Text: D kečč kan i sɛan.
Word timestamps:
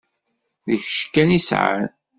D 0.67 0.69
kečč 0.81 0.99
kan 1.13 1.35
i 1.37 1.39
sɛan. 1.47 1.87